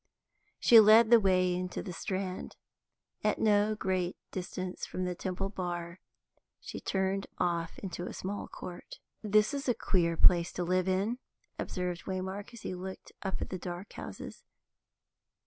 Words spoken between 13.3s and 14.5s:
at the dark houses.